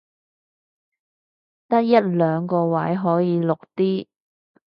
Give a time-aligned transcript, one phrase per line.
[1.67, 4.09] 得一兩個位可以綠的